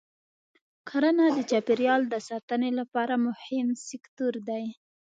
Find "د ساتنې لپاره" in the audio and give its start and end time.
2.09-3.13